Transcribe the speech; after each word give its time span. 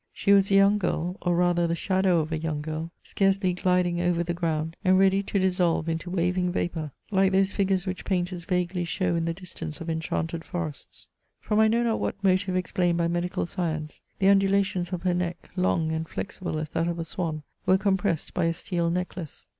She 0.11 0.33
was 0.33 0.49
a 0.49 0.55
young 0.55 0.79
girl, 0.79 1.15
or 1.21 1.35
rather 1.35 1.67
the 1.67 1.75
shadow 1.75 2.21
of 2.21 2.31
a 2.31 2.37
young 2.39 2.59
girl, 2.63 2.91
scarcely 3.03 3.53
gliding 3.53 4.01
over 4.01 4.23
the 4.23 4.33
ground, 4.33 4.75
and 4.83 4.97
ready 4.97 5.21
to 5.21 5.37
dissolve 5.37 5.87
into 5.87 6.09
waving 6.09 6.51
vapour, 6.51 6.91
like 7.11 7.31
those 7.31 7.51
figures 7.51 7.85
which 7.85 8.03
painters 8.03 8.43
vaguely 8.45 8.83
show 8.83 9.13
in 9.15 9.25
the 9.25 9.33
distance 9.35 9.79
of 9.79 9.91
enchanted 9.91 10.43
forests. 10.43 11.07
From 11.39 11.59
I 11.59 11.67
know 11.67 11.83
not 11.83 11.99
what 11.99 12.23
motive 12.23 12.55
explained 12.55 12.97
by 12.97 13.09
medical 13.09 13.45
science, 13.45 14.01
the 14.17 14.25
undu 14.25 14.49
lations 14.49 14.91
of 14.91 15.03
her 15.03 15.13
neck, 15.13 15.51
long 15.55 15.91
and 15.91 16.09
flexible 16.09 16.57
as 16.57 16.71
that 16.71 16.87
of 16.87 16.97
a 16.97 17.05
swan, 17.05 17.43
were 17.67 17.77
compressed 17.77 18.33
by 18.33 18.45
a 18.45 18.53
steel 18.55 18.89
necklace. 18.89 19.45